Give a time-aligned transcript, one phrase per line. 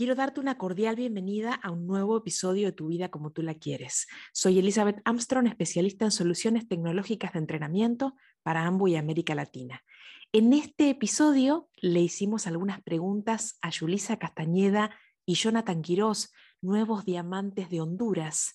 [0.00, 3.56] Quiero darte una cordial bienvenida a un nuevo episodio de Tu vida como tú la
[3.56, 4.06] quieres.
[4.32, 9.84] Soy Elizabeth Armstrong, especialista en soluciones tecnológicas de entrenamiento para AMBO y América Latina.
[10.32, 14.90] En este episodio le hicimos algunas preguntas a Yulisa Castañeda
[15.26, 16.32] y Jonathan Quirós,
[16.62, 18.54] nuevos diamantes de Honduras,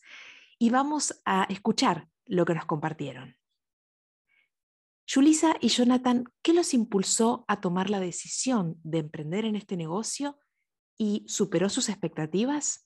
[0.58, 3.36] y vamos a escuchar lo que nos compartieron.
[5.06, 10.40] Yulisa y Jonathan, ¿qué los impulsó a tomar la decisión de emprender en este negocio
[10.98, 12.86] y superó sus expectativas?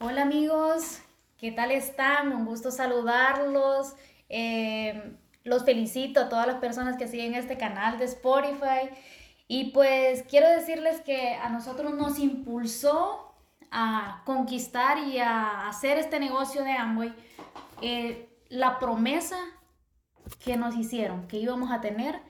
[0.00, 1.00] Hola amigos,
[1.38, 2.32] ¿qué tal están?
[2.32, 3.94] Un gusto saludarlos.
[4.28, 8.90] Eh, los felicito a todas las personas que siguen este canal de Spotify.
[9.48, 13.34] Y pues quiero decirles que a nosotros nos impulsó
[13.70, 17.14] a conquistar y a hacer este negocio de Amway
[17.80, 19.38] eh, la promesa
[20.44, 22.20] que nos hicieron, que íbamos a tener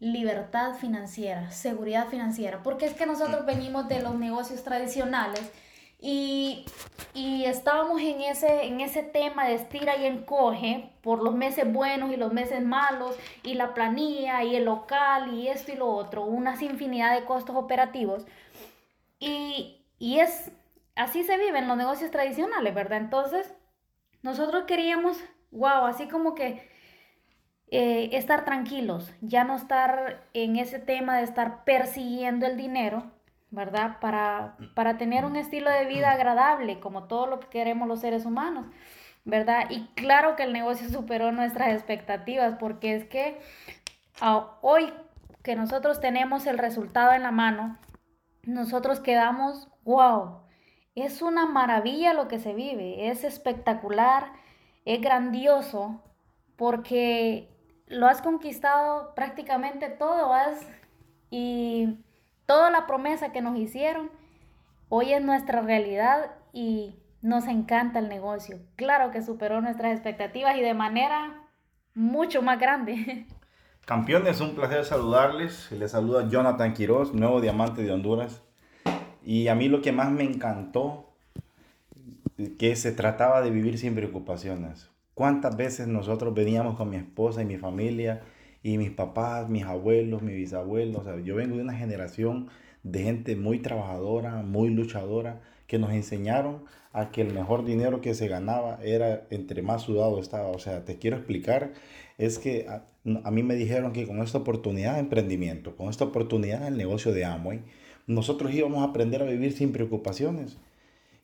[0.00, 5.50] libertad financiera, seguridad financiera, porque es que nosotros venimos de los negocios tradicionales
[6.00, 6.64] y,
[7.14, 12.16] estábamos en ese, en ese tema de estira y encoge por los meses buenos y
[12.16, 16.54] los meses malos y la planilla y el local y esto y lo otro, una
[16.62, 18.26] infinidad de costos operativos
[19.18, 20.52] y, y es
[20.98, 22.98] así se viven los negocios tradicionales, ¿verdad?
[22.98, 23.54] Entonces,
[24.22, 25.16] nosotros queríamos,
[25.50, 26.68] wow, así como que
[27.70, 33.10] eh, estar tranquilos, ya no estar en ese tema de estar persiguiendo el dinero,
[33.50, 33.98] ¿verdad?
[34.00, 38.24] Para, para tener un estilo de vida agradable, como todo lo que queremos los seres
[38.24, 38.66] humanos,
[39.24, 39.66] ¿verdad?
[39.70, 43.38] Y claro que el negocio superó nuestras expectativas, porque es que
[44.20, 44.92] ah, hoy
[45.42, 47.78] que nosotros tenemos el resultado en la mano,
[48.44, 50.40] nosotros quedamos, wow,
[50.94, 54.32] es una maravilla lo que se vive, es espectacular,
[54.86, 56.02] es grandioso,
[56.56, 57.48] porque
[57.90, 60.60] lo has conquistado prácticamente todo, has,
[61.30, 61.98] y
[62.46, 64.10] toda la promesa que nos hicieron,
[64.88, 68.58] hoy es nuestra realidad y nos encanta el negocio.
[68.76, 71.42] Claro que superó nuestras expectativas y de manera
[71.94, 73.26] mucho más grande.
[73.84, 75.72] Campeones, un placer saludarles.
[75.72, 78.42] Les saluda Jonathan Quiroz, nuevo diamante de Honduras.
[79.24, 81.06] Y a mí lo que más me encantó,
[82.58, 84.90] que se trataba de vivir sin preocupaciones.
[85.18, 88.22] ¿Cuántas veces nosotros veníamos con mi esposa y mi familia
[88.62, 91.02] y mis papás, mis abuelos, mis bisabuelos?
[91.24, 92.46] yo vengo de una generación
[92.84, 96.62] de gente muy trabajadora, muy luchadora, que nos enseñaron
[96.92, 100.50] a que el mejor dinero que se ganaba era entre más sudado estaba.
[100.50, 101.72] O sea, te quiero explicar,
[102.16, 102.84] es que a,
[103.24, 107.10] a mí me dijeron que con esta oportunidad de emprendimiento, con esta oportunidad del negocio
[107.10, 107.62] de Amway,
[108.06, 110.58] nosotros íbamos a aprender a vivir sin preocupaciones.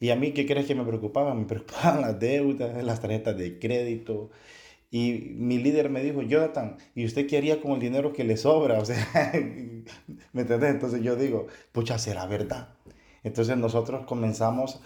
[0.05, 1.35] Y a mí, ¿qué crees que me preocupaba?
[1.35, 4.29] Me preocupaban las deudas, las tarjetas de crédito.
[4.91, 8.37] Y mi líder me dijo, Jonathan, ¿y usted qué haría con el dinero que le
[8.37, 8.79] sobra?
[8.83, 9.33] O sea,
[10.35, 10.73] ¿me entendés?
[10.73, 12.75] Entonces yo digo, pucha, será verdad.
[13.23, 14.83] Entonces nosotros comenzamos,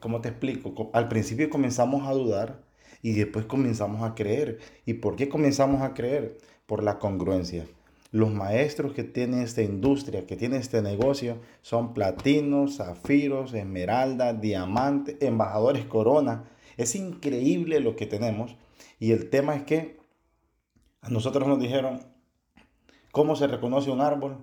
[0.00, 0.90] ¿cómo te explico?
[0.94, 2.62] Al principio comenzamos a dudar
[3.02, 4.60] y después comenzamos a creer.
[4.86, 6.38] ¿Y por qué comenzamos a creer?
[6.64, 7.66] Por la congruencia.
[8.10, 15.18] Los maestros que tienen esta industria, que tienen este negocio, son platinos, zafiros, esmeralda, diamante,
[15.20, 16.48] embajadores corona.
[16.78, 18.56] Es increíble lo que tenemos.
[18.98, 20.00] Y el tema es que
[21.02, 22.00] a nosotros nos dijeron,
[23.12, 24.38] ¿cómo se reconoce un árbol?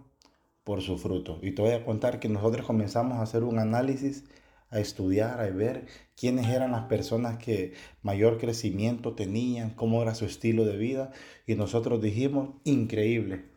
[0.63, 1.39] Por su fruto.
[1.41, 4.25] Y te voy a contar que nosotros comenzamos a hacer un análisis,
[4.69, 10.25] a estudiar, a ver quiénes eran las personas que mayor crecimiento tenían, cómo era su
[10.25, 11.11] estilo de vida.
[11.47, 13.54] Y nosotros dijimos, increíble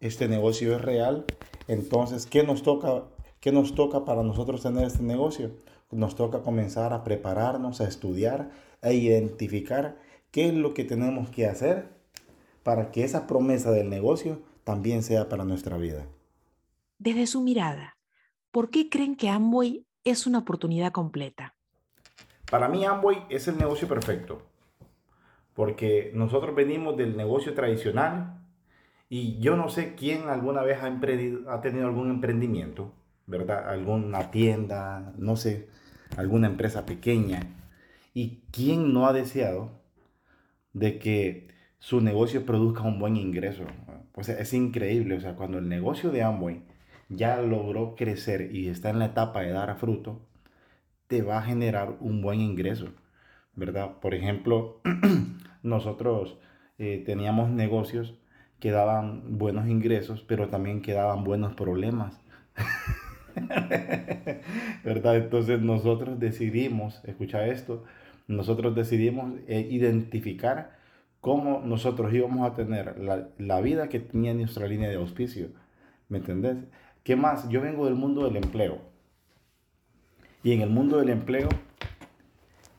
[0.00, 1.24] este negocio es real.
[1.68, 3.04] Entonces, ¿qué nos toca,
[3.40, 5.52] qué nos toca para nosotros tener este negocio?
[5.90, 8.50] Nos toca comenzar a prepararnos, a estudiar,
[8.82, 9.98] a identificar
[10.30, 11.88] qué es lo que tenemos que hacer
[12.62, 16.06] para que esa promesa del negocio también sea para nuestra vida.
[16.98, 17.96] Desde su mirada,
[18.50, 21.54] ¿por qué creen que Amway es una oportunidad completa?
[22.50, 24.42] Para mí Amway es el negocio perfecto,
[25.54, 28.39] porque nosotros venimos del negocio tradicional,
[29.10, 32.94] y yo no sé quién alguna vez ha, ha tenido algún emprendimiento,
[33.26, 33.68] ¿verdad?
[33.68, 35.68] Alguna tienda, no sé,
[36.16, 37.42] alguna empresa pequeña.
[38.14, 39.82] ¿Y quién no ha deseado
[40.72, 41.48] de que
[41.78, 43.64] su negocio produzca un buen ingreso?
[44.12, 46.62] Pues es increíble, o sea, cuando el negocio de Amway
[47.10, 50.26] ya logró crecer y está en la etapa de dar fruto,
[51.08, 52.94] te va a generar un buen ingreso.
[53.54, 53.98] ¿verdad?
[54.00, 54.80] Por ejemplo,
[55.62, 56.38] nosotros
[56.78, 58.14] eh, teníamos negocios
[58.60, 62.20] que daban buenos ingresos, pero también que daban buenos problemas.
[64.84, 65.16] ¿Verdad?
[65.16, 67.84] Entonces nosotros decidimos, escucha esto,
[68.28, 70.78] nosotros decidimos eh, identificar
[71.20, 75.48] cómo nosotros íbamos a tener la, la, vida que tenía nuestra línea de auspicio.
[76.08, 76.56] ¿Me entendés?
[77.02, 77.48] ¿Qué más?
[77.48, 78.78] Yo vengo del mundo del empleo.
[80.42, 81.48] Y en el mundo del empleo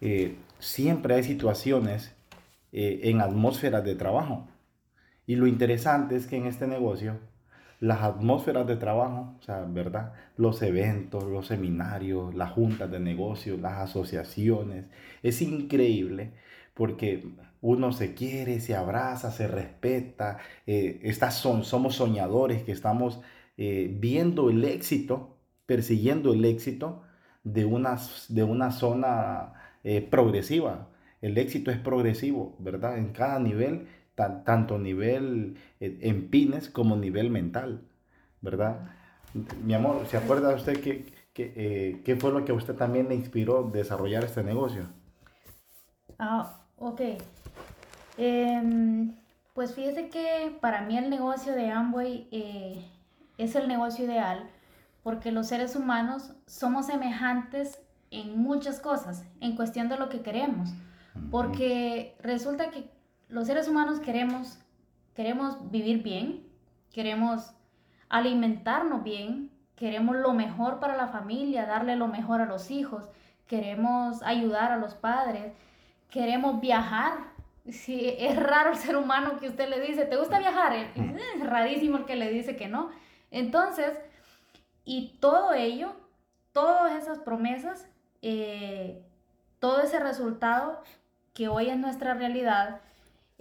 [0.02, 2.16] eh, siempre hay situaciones
[2.72, 4.48] eh, en atmósferas de trabajo.
[5.32, 7.18] Y lo interesante es que en este negocio,
[7.80, 10.12] las atmósferas de trabajo, o sea, ¿verdad?
[10.36, 14.88] Los eventos, los seminarios, las juntas de negocios, las asociaciones,
[15.24, 16.34] es increíble
[16.74, 17.24] porque
[17.62, 23.22] uno se quiere, se abraza, se respeta, eh, son, somos soñadores que estamos
[23.56, 27.04] eh, viendo el éxito, persiguiendo el éxito
[27.46, 27.98] de una,
[28.28, 29.54] de una zona
[29.86, 30.90] eh, progresiva.
[31.22, 32.98] El éxito es progresivo, ¿verdad?
[32.98, 33.88] En cada nivel,
[34.44, 37.82] tanto nivel en pines como nivel mental,
[38.42, 38.90] ¿verdad?
[39.64, 43.64] Mi amor, ¿se acuerda usted que, qué fue lo que a usted también le inspiró
[43.64, 44.84] desarrollar este negocio?
[46.20, 47.02] Ah, Ok.
[48.18, 49.14] Em,
[49.54, 52.84] pues fíjese que para mí el negocio de Amway eh,
[53.38, 54.50] es el negocio ideal
[55.04, 57.80] porque los seres humanos somos semejantes
[58.10, 60.70] en muchas cosas, en cuestión de lo que queremos.
[61.30, 62.90] Porque resulta que
[63.32, 64.60] los seres humanos queremos,
[65.16, 66.46] queremos vivir bien,
[66.92, 67.54] queremos
[68.10, 73.10] alimentarnos bien, queremos lo mejor para la familia, darle lo mejor a los hijos,
[73.48, 75.54] queremos ayudar a los padres,
[76.10, 77.32] queremos viajar.
[77.70, 80.74] Si es raro el ser humano que usted le dice, ¿te gusta viajar?
[80.74, 82.90] Es rarísimo el que le dice que no.
[83.30, 83.98] Entonces,
[84.84, 85.96] y todo ello,
[86.52, 87.88] todas esas promesas,
[88.22, 89.02] eh,
[89.60, 90.84] todo ese resultado
[91.34, 92.82] que hoy es nuestra realidad,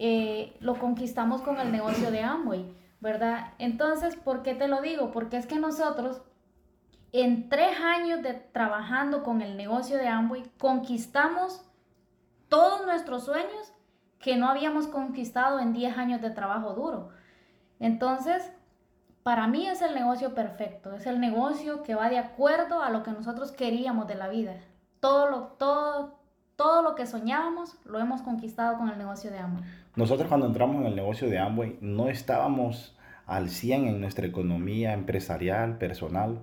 [0.03, 3.53] eh, lo conquistamos con el negocio de Amway, ¿verdad?
[3.59, 5.11] Entonces, ¿por qué te lo digo?
[5.11, 6.23] Porque es que nosotros,
[7.13, 11.71] en tres años de trabajando con el negocio de Amway, conquistamos
[12.49, 13.75] todos nuestros sueños
[14.21, 17.11] que no habíamos conquistado en 10 años de trabajo duro.
[17.79, 18.51] Entonces,
[19.23, 23.03] para mí es el negocio perfecto, es el negocio que va de acuerdo a lo
[23.03, 24.57] que nosotros queríamos de la vida.
[24.99, 26.20] Todo lo, todo,
[26.61, 29.65] todo lo que soñábamos lo hemos conquistado con el negocio de Amway.
[29.97, 34.93] Nosotros cuando entramos en el negocio de Amway no estábamos al 100 en nuestra economía
[34.93, 36.43] empresarial, personal.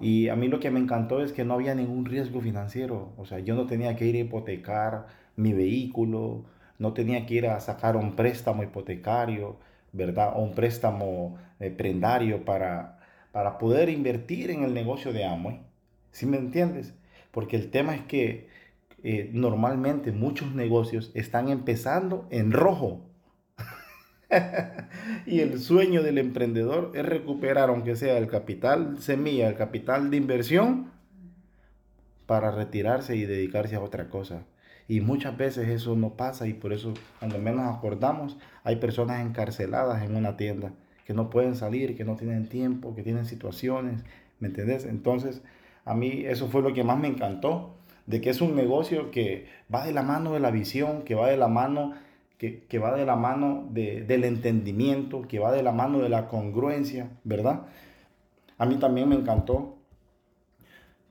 [0.00, 3.12] Y a mí lo que me encantó es que no había ningún riesgo financiero.
[3.16, 5.06] O sea, yo no tenía que ir a hipotecar
[5.36, 6.46] mi vehículo,
[6.80, 9.60] no tenía que ir a sacar un préstamo hipotecario,
[9.92, 10.32] ¿verdad?
[10.34, 12.98] O un préstamo eh, prendario para,
[13.30, 15.60] para poder invertir en el negocio de Amway.
[16.10, 16.92] ¿Sí me entiendes?
[17.30, 18.48] Porque el tema es que
[19.06, 23.02] eh, normalmente muchos negocios están empezando en rojo.
[25.26, 30.16] y el sueño del emprendedor es recuperar, aunque sea el capital semilla, el capital de
[30.16, 30.90] inversión,
[32.24, 34.46] para retirarse y dedicarse a otra cosa.
[34.88, 40.02] Y muchas veces eso no pasa y por eso cuando menos acordamos hay personas encarceladas
[40.02, 40.72] en una tienda
[41.04, 44.02] que no pueden salir, que no tienen tiempo, que tienen situaciones,
[44.40, 44.86] ¿me entendés?
[44.86, 45.42] Entonces
[45.84, 49.46] a mí eso fue lo que más me encantó, de que es un negocio que
[49.72, 51.94] va de la mano de la visión, que va de la mano,
[52.38, 56.08] que, que va de la mano de, del entendimiento, que va de la mano de
[56.08, 57.66] la congruencia, ¿verdad?
[58.58, 59.78] A mí también me encantó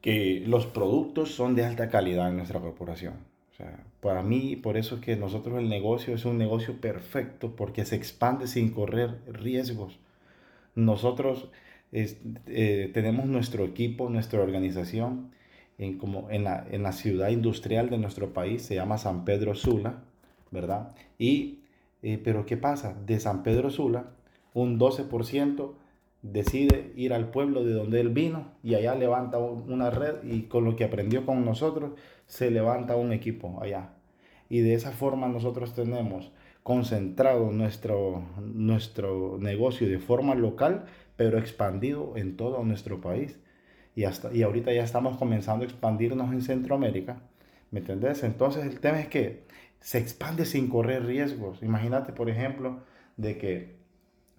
[0.01, 3.13] que los productos son de alta calidad en nuestra corporación.
[3.53, 7.55] O sea, para mí, por eso es que nosotros el negocio es un negocio perfecto,
[7.55, 9.99] porque se expande sin correr riesgos.
[10.75, 11.49] Nosotros
[11.93, 15.31] eh, tenemos nuestro equipo, nuestra organización,
[15.77, 19.55] en, como en, la, en la ciudad industrial de nuestro país, se llama San Pedro
[19.55, 20.03] Sula,
[20.51, 20.95] ¿verdad?
[21.17, 21.59] Y,
[22.01, 22.95] eh, pero ¿qué pasa?
[23.05, 24.11] De San Pedro Sula,
[24.53, 25.73] un 12%
[26.21, 30.63] decide ir al pueblo de donde él vino y allá levanta una red y con
[30.63, 31.91] lo que aprendió con nosotros
[32.27, 33.89] se levanta un equipo allá.
[34.49, 36.31] Y de esa forma nosotros tenemos
[36.63, 40.85] concentrado nuestro, nuestro negocio de forma local,
[41.17, 43.37] pero expandido en todo nuestro país.
[43.95, 47.21] Y, hasta, y ahorita ya estamos comenzando a expandirnos en Centroamérica.
[47.71, 48.23] ¿Me entendés?
[48.23, 49.43] Entonces el tema es que
[49.79, 51.61] se expande sin correr riesgos.
[51.61, 52.79] Imagínate, por ejemplo,
[53.17, 53.75] de que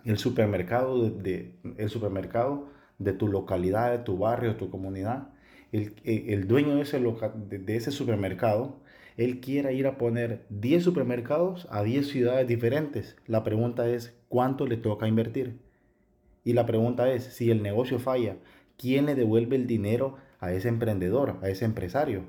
[0.04, 2.68] el supermercado de, el supermercado
[2.98, 5.28] de tu localidad, de tu barrio, de tu comunidad,
[5.72, 8.80] el, el dueño de ese, de, ese supermercado,
[9.16, 13.16] él quiera ir a poner 10 supermercados a 10 ciudades diferentes.
[13.26, 15.58] La pregunta es, ¿cuánto le toca invertir?
[16.44, 18.36] Y la pregunta es, si el negocio falla,
[18.76, 22.22] ¿quién le devuelve el dinero a ese emprendedor, a ese empresario?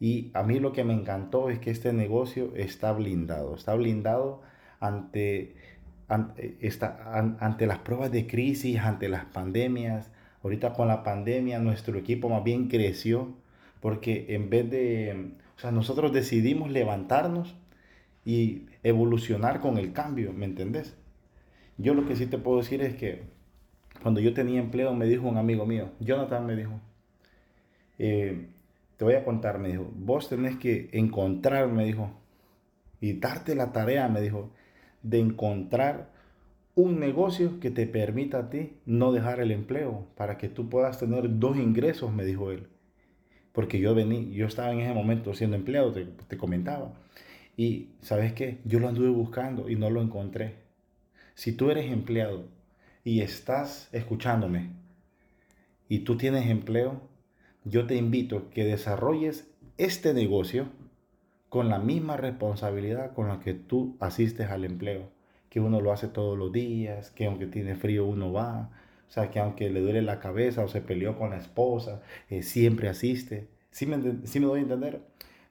[0.00, 4.42] Y a mí lo que me encantó es que este negocio está blindado, está blindado
[4.80, 5.54] ante,
[6.08, 10.10] ante, las pruebas de crisis, ante las pandemias.
[10.42, 13.34] Ahorita con la pandemia nuestro equipo más bien creció
[13.80, 17.54] porque en vez de, o sea, nosotros decidimos levantarnos
[18.24, 20.96] y evolucionar con el cambio, ¿me entendés?
[21.76, 23.22] Yo lo que sí te puedo decir es que
[24.04, 26.78] cuando yo tenía empleo me dijo un amigo mío, Jonathan me dijo,
[27.98, 28.48] eh,
[28.98, 32.10] te voy a contar, me dijo, vos tenés que encontrar, me dijo,
[33.00, 34.50] y darte la tarea, me dijo,
[35.02, 36.10] de encontrar
[36.74, 40.98] un negocio que te permita a ti no dejar el empleo, para que tú puedas
[40.98, 42.66] tener dos ingresos, me dijo él.
[43.52, 46.92] Porque yo vení, yo estaba en ese momento siendo empleado, te, te comentaba.
[47.56, 50.56] Y sabes qué, yo lo anduve buscando y no lo encontré.
[51.32, 52.52] Si tú eres empleado
[53.04, 54.70] y estás escuchándome
[55.88, 57.02] y tú tienes empleo,
[57.64, 60.68] yo te invito que desarrolles este negocio
[61.50, 65.10] con la misma responsabilidad con la que tú asistes al empleo,
[65.50, 68.70] que uno lo hace todos los días, que aunque tiene frío uno va,
[69.06, 72.42] o sea, que aunque le duele la cabeza o se peleó con la esposa, eh,
[72.42, 73.48] siempre asiste.
[73.70, 75.02] ¿Sí me, ¿Sí me doy a entender?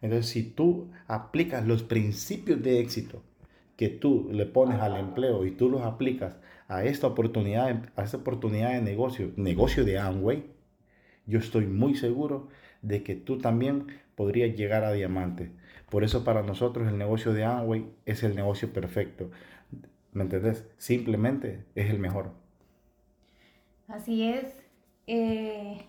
[0.01, 3.21] Entonces, si tú aplicas los principios de éxito
[3.75, 6.37] que tú le pones al empleo y tú los aplicas
[6.67, 10.45] a esta oportunidad, a esta oportunidad de negocio, negocio de Amway,
[11.25, 12.49] yo estoy muy seguro
[12.81, 15.51] de que tú también podrías llegar a diamante.
[15.89, 19.29] Por eso para nosotros el negocio de Amway es el negocio perfecto.
[20.11, 20.65] ¿Me entendés?
[20.77, 22.31] Simplemente es el mejor.
[23.87, 24.55] Así es.
[25.07, 25.85] Eh,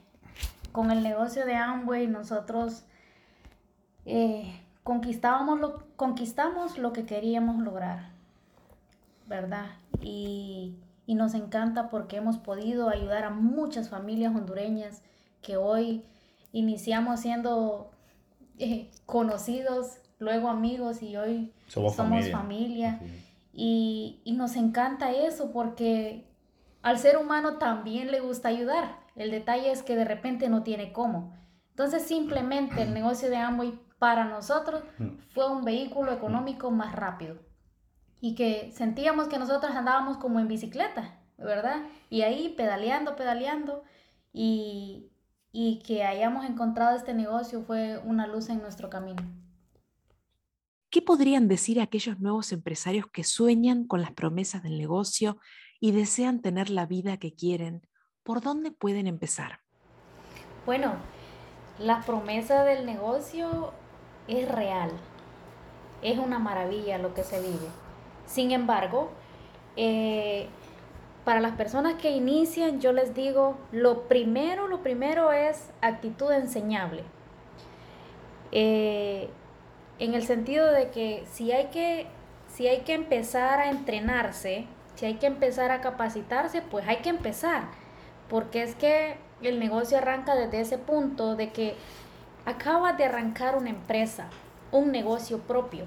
[0.72, 2.84] con el negocio de Amway nosotros
[4.06, 8.10] eh, conquistábamos lo, conquistamos lo que queríamos lograr,
[9.26, 9.70] ¿verdad?
[10.00, 10.76] Y,
[11.06, 15.02] y nos encanta porque hemos podido ayudar a muchas familias hondureñas
[15.42, 16.04] que hoy
[16.52, 17.90] iniciamos siendo
[18.58, 21.96] eh, conocidos, luego amigos y hoy somos,
[22.30, 23.00] familia.
[23.52, 26.26] Y, y, nos encanta eso porque
[26.82, 28.98] al ser humano también le gusta ayudar.
[29.16, 31.32] El detalle es que de repente no tiene cómo.
[31.70, 34.82] Entonces simplemente el negocio de Amway para nosotros
[35.32, 37.38] fue un vehículo económico más rápido.
[38.20, 41.86] Y que sentíamos que nosotros andábamos como en bicicleta, ¿verdad?
[42.10, 43.82] Y ahí pedaleando, pedaleando.
[44.30, 45.10] Y,
[45.52, 49.22] y que hayamos encontrado este negocio fue una luz en nuestro camino.
[50.90, 55.38] ¿Qué podrían decir aquellos nuevos empresarios que sueñan con las promesas del negocio
[55.80, 57.88] y desean tener la vida que quieren?
[58.22, 59.60] ¿Por dónde pueden empezar?
[60.66, 60.92] Bueno,
[61.78, 63.72] la promesa del negocio
[64.28, 64.90] es real.
[66.02, 67.68] Es una maravilla lo que se vive.
[68.26, 69.10] Sin embargo,
[69.76, 70.48] eh,
[71.24, 77.04] para las personas que inician, yo les digo, lo primero, lo primero es actitud enseñable.
[78.52, 79.30] Eh,
[79.98, 82.06] en el sentido de que si hay que,
[82.48, 84.66] si hay que empezar a entrenarse,
[84.96, 87.64] si hay que empezar a capacitarse, pues hay que empezar.
[88.28, 91.74] Porque es que el negocio arranca desde ese punto de que
[92.46, 94.26] acaba de arrancar una empresa,
[94.72, 95.86] un negocio propio.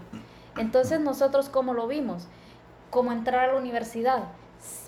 [0.58, 2.28] Entonces nosotros, ¿cómo lo vimos?
[2.90, 4.24] Como entrar a la universidad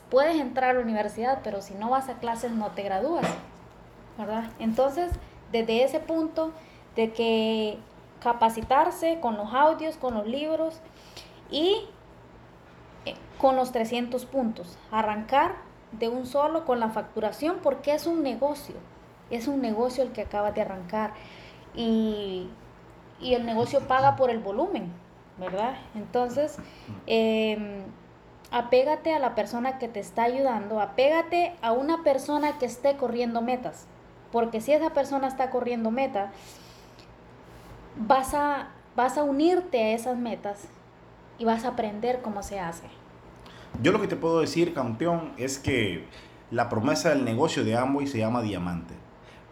[0.10, 3.26] puedes entrar a la universidad, pero si no vas a clases no te gradúas,
[4.18, 4.46] ¿verdad?
[4.60, 5.12] Entonces,
[5.52, 6.52] desde ese punto
[6.96, 7.78] de que
[8.22, 10.80] capacitarse con los audios, con los libros
[11.50, 11.86] y
[13.06, 15.56] eh, con los 300 puntos, arrancar
[15.92, 18.76] de un solo con la facturación porque es un negocio,
[19.30, 21.14] es un negocio el que acaba de arrancar
[21.76, 22.48] y,
[23.22, 24.92] y el negocio paga por el volumen,
[25.38, 25.76] ¿verdad?
[25.96, 26.58] Entonces,
[27.08, 27.84] eh,
[28.52, 33.42] apégate a la persona que te está ayudando, apégate a una persona que esté corriendo
[33.42, 33.86] metas,
[34.32, 36.32] porque si esa persona está corriendo meta,
[37.98, 40.68] vas a, vas a unirte a esas metas
[41.38, 42.88] y vas a aprender cómo se hace.
[43.82, 46.06] Yo lo que te puedo decir, campeón, es que
[46.52, 48.96] la promesa del negocio de Amway se llama diamante.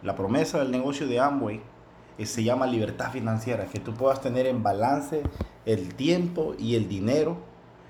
[0.02, 1.62] La promesa del negocio de Amway
[2.26, 5.22] se llama libertad financiera, que tú puedas tener en balance
[5.66, 7.38] el tiempo y el dinero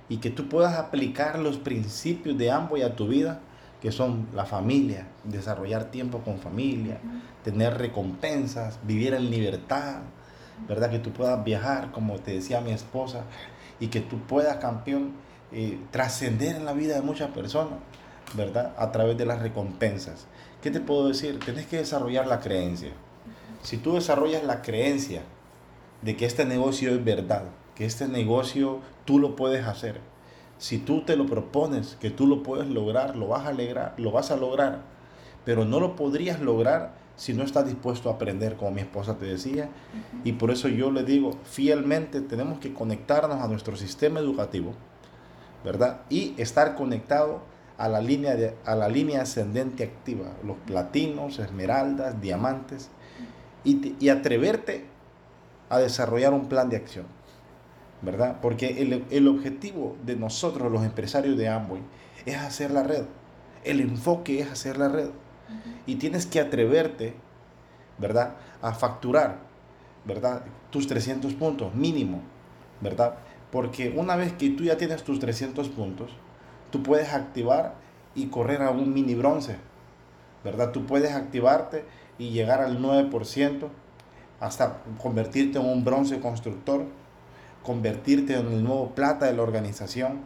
[0.08, 3.40] y que tú puedas aplicar los principios de ambos a tu vida,
[3.80, 6.99] que son la familia, desarrollar tiempo con familia,
[7.44, 10.00] tener recompensas, vivir en libertad,
[10.66, 10.90] ¿verdad?
[10.90, 13.23] Que tú puedas viajar, como te decía mi esposa,
[13.78, 15.12] y que tú puedas, campeón,
[15.52, 17.78] eh, trascender en la vida de muchas personas,
[18.35, 18.75] ¿verdad?
[18.76, 20.26] A través de las recompensas.
[20.62, 21.38] ¿Qué te puedo decir?
[21.38, 22.90] Tienes que desarrollar la creencia.
[23.62, 25.22] Si tú desarrollas la creencia
[26.02, 30.00] de que este negocio es verdad, que este negocio tú lo puedes hacer.
[30.58, 34.10] Si tú te lo propones, que tú lo puedes lograr, lo vas a, alegrar, lo
[34.10, 34.82] vas a lograr.
[35.44, 39.26] pero no lo podrías lograr si no estás dispuesto a aprender, como mi esposa te
[39.26, 39.70] decía.
[40.24, 44.74] Y por eso yo le digo, fielmente tenemos que conectarnos a nuestro sistema educativo,
[45.64, 46.02] ¿verdad?
[46.10, 47.42] Y estar conectado
[47.76, 52.90] a la línea, de, a la línea ascendente activa, los platinos, esmeraldas, diamantes,
[53.68, 54.84] y, y atreverte
[55.68, 57.06] a desarrollar un plan de acción,
[58.00, 58.38] ¿verdad?
[58.40, 61.82] Porque el, el objetivo de nosotros, los empresarios de Amway,
[62.25, 63.04] es hacer la red.
[63.64, 65.10] El enfoque es hacer la red.
[65.87, 67.14] Y tienes que atreverte,
[67.98, 68.37] ¿verdad?
[68.62, 69.38] A facturar,
[70.04, 70.42] ¿verdad?
[70.70, 72.20] Tus 300 puntos mínimo,
[72.80, 73.16] ¿verdad?
[73.50, 76.10] Porque una vez que tú ya tienes tus 300 puntos,
[76.70, 77.75] tú puedes activar
[78.14, 79.56] y correr a un mini bronce,
[80.44, 80.72] ¿verdad?
[80.72, 81.84] Tú puedes activarte
[82.18, 83.68] y llegar al 9%
[84.40, 86.84] hasta convertirte en un bronce constructor,
[87.62, 90.20] convertirte en el nuevo plata de la organización,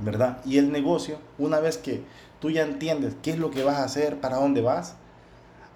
[0.00, 0.38] ¿verdad?
[0.44, 2.04] Y el negocio, una vez que
[2.40, 4.96] tú ya entiendes qué es lo que vas a hacer, para dónde vas,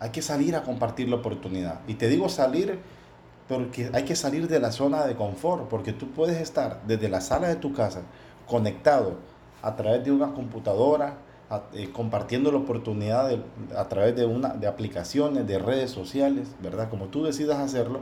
[0.01, 1.81] hay que salir a compartir la oportunidad.
[1.89, 2.79] Y te digo salir
[3.49, 7.21] porque hay que salir de la zona de confort, porque tú puedes estar desde la
[7.21, 8.03] sala de tu casa
[8.47, 9.17] conectado
[9.63, 11.17] a través de una computadora,
[11.73, 13.31] eh, compartiendo la oportunidad
[13.77, 16.91] a través de, una, de aplicaciones, de redes sociales, ¿verdad?
[16.91, 18.01] Como tú decidas hacerlo,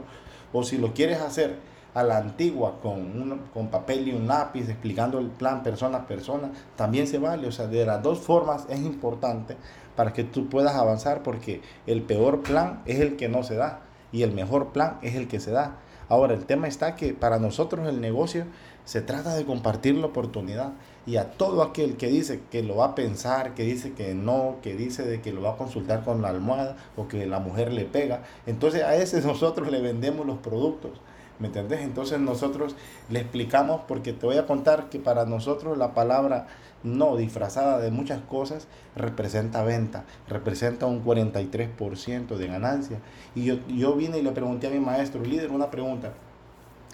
[0.51, 1.55] o si lo quieres hacer
[1.93, 6.51] a la antigua con, con papel y un lápiz explicando el plan persona a persona,
[6.75, 7.47] también se vale.
[7.47, 9.57] O sea, de las dos formas es importante
[9.95, 13.81] para que tú puedas avanzar porque el peor plan es el que no se da
[14.11, 15.77] y el mejor plan es el que se da.
[16.09, 18.45] Ahora, el tema está que para nosotros el negocio
[18.85, 20.71] se trata de compartir la oportunidad
[21.05, 24.55] y a todo aquel que dice que lo va a pensar, que dice que no,
[24.61, 27.73] que dice de que lo va a consultar con la almohada o que la mujer
[27.73, 30.91] le pega, entonces a ese nosotros le vendemos los productos.
[31.39, 31.81] ¿Me entendés?
[31.81, 32.75] Entonces nosotros
[33.09, 36.47] le explicamos, porque te voy a contar que para nosotros la palabra
[36.83, 42.99] no disfrazada de muchas cosas representa venta, representa un 43% de ganancia.
[43.35, 46.13] Y yo, yo vine y le pregunté a mi maestro, líder, una pregunta.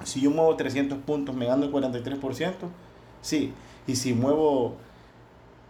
[0.03, 2.53] Si yo muevo 300 puntos, ¿me gano el 43%?
[3.21, 3.53] Sí.
[3.87, 4.75] Y si muevo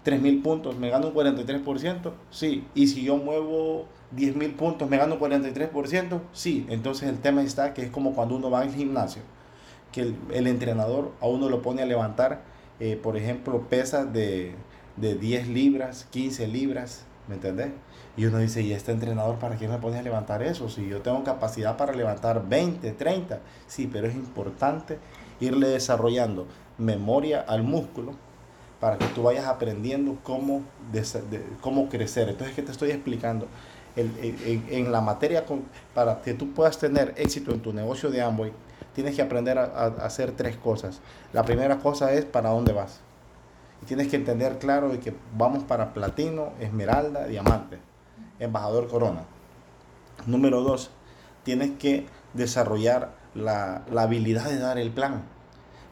[0.05, 2.11] 3.000 puntos, ¿me gano un 43%?
[2.31, 2.65] Sí.
[2.73, 6.65] Y si yo muevo 10 mil puntos, me gano 43%, sí.
[6.69, 9.21] Entonces el tema está que es como cuando uno va al gimnasio,
[9.91, 12.41] que el, entrenador a uno lo pone a levantar,
[12.79, 14.55] eh, por ejemplo, pesas de,
[14.97, 17.71] de 10 libras, 15 libras, ¿me entendés?
[18.15, 20.69] Y uno dice, ¿y este entrenador para qué me pone levantar eso?
[20.69, 24.99] Si yo tengo capacidad para levantar 20, 30, sí, pero es importante
[25.39, 28.13] irle desarrollando memoria al músculo
[28.79, 30.61] para que tú vayas aprendiendo cómo,
[31.61, 32.29] cómo crecer.
[32.29, 33.47] Entonces, ¿qué te estoy explicando?
[33.95, 35.45] En, la materia
[35.93, 38.51] para que tú puedas tener éxito en tu negocio de Amway,
[38.93, 41.01] tienes que aprender a, hacer tres cosas.
[41.31, 43.01] La primera cosa es para dónde vas.
[43.81, 47.79] Y tienes que entender claro de que vamos para platino, esmeralda, diamante,
[48.39, 49.23] embajador corona.
[50.25, 50.89] Número dos,
[51.43, 55.23] tienes que desarrollar la, la habilidad de dar el plan.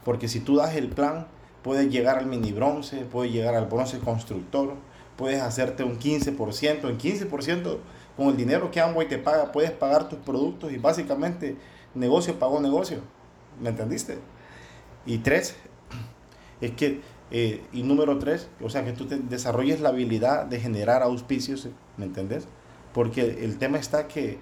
[0.04, 1.26] Porque si tú das el plan,
[1.62, 4.74] puedes llegar al mini bronce, puedes llegar al bronce constructor,
[5.16, 7.78] puedes hacerte un 15%, en 15%
[8.16, 11.56] con el dinero que Amway te paga, puedes pagar tus productos y básicamente
[11.94, 12.98] negocio pagó negocio.
[13.60, 14.18] ¿Me entendiste?
[15.06, 15.56] Y tres,
[16.60, 20.60] es que, eh, y número tres, o sea, que tú te desarrolles la habilidad de
[20.60, 22.46] generar auspicios, ¿me entendés?
[22.92, 24.38] Porque el tema está que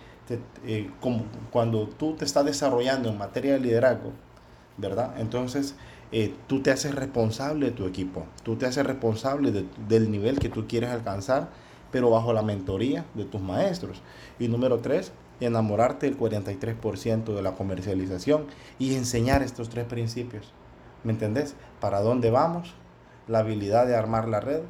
[0.64, 4.12] eh, como cuando tú te estás desarrollando en materia de liderazgo,
[4.76, 5.14] ¿verdad?
[5.18, 5.74] Entonces,
[6.12, 10.48] eh, tú te haces responsable de tu equipo, tú te haces responsable del nivel que
[10.48, 11.50] tú quieres alcanzar,
[11.92, 14.02] pero bajo la mentoría de tus maestros.
[14.38, 18.46] Y número tres, enamorarte del 43% de la comercialización
[18.78, 20.52] y enseñar estos tres principios.
[21.04, 21.54] ¿Me entendés?
[21.80, 22.74] ¿Para dónde vamos?
[23.26, 24.62] La habilidad de armar la red,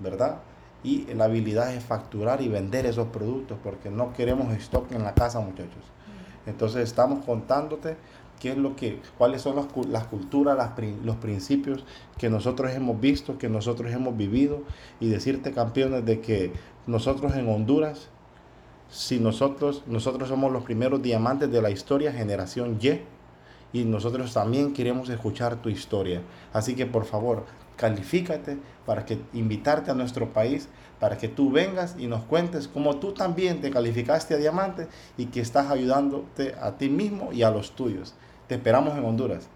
[0.00, 0.38] ¿verdad?
[0.82, 5.14] Y la habilidad de facturar y vender esos productos, porque no queremos stock en la
[5.14, 5.82] casa, muchachos.
[6.46, 7.96] Entonces estamos contándote
[8.40, 10.70] qué es lo que, cuáles son las, las culturas, las,
[11.04, 11.84] los principios
[12.18, 14.62] que nosotros hemos visto, que nosotros hemos vivido
[15.00, 16.52] y decirte campeones de que
[16.86, 18.08] nosotros en Honduras,
[18.90, 23.00] si nosotros, nosotros somos los primeros diamantes de la historia, generación Y,
[23.72, 26.22] y nosotros también queremos escuchar tu historia.
[26.52, 27.44] Así que por favor,
[27.76, 30.68] califícate para que invitarte a nuestro país,
[31.00, 35.26] para que tú vengas y nos cuentes cómo tú también te calificaste a diamante y
[35.26, 38.14] que estás ayudándote a ti mismo y a los tuyos.
[38.46, 39.48] Te esperamos en Honduras.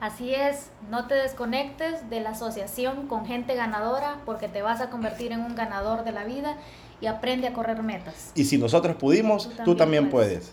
[0.00, 4.90] Así es, no te desconectes de la asociación con gente ganadora porque te vas a
[4.90, 6.56] convertir en un ganador de la vida
[7.00, 8.32] y aprende a correr metas.
[8.34, 10.52] Y si nosotros pudimos, tú también, puedes.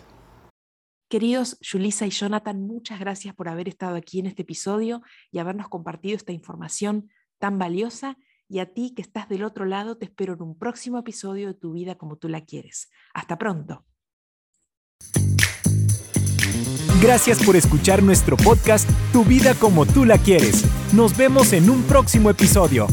[1.12, 5.68] Queridos Julissa y Jonathan, muchas gracias por haber estado aquí en este episodio y habernos
[5.68, 8.16] compartido esta información tan valiosa
[8.48, 11.52] Y a ti que estás del otro lado, te espero en un próximo episodio de
[11.52, 12.88] Tu vida como tú la quieres.
[13.12, 13.84] Hasta pronto.
[17.02, 20.64] Gracias por escuchar nuestro podcast Tu vida como tú la quieres.
[20.94, 22.86] Nos vemos en un próximo episodio.